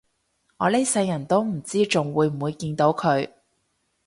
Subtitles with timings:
[0.57, 3.29] 我呢世人都唔知仲會唔會見到佢